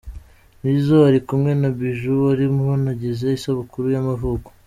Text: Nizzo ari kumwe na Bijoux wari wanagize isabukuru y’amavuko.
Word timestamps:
Nizzo 0.61 0.97
ari 1.09 1.19
kumwe 1.27 1.51
na 1.61 1.69
Bijoux 1.77 2.19
wari 2.25 2.45
wanagize 2.67 3.25
isabukuru 3.39 3.87
y’amavuko. 3.95 4.49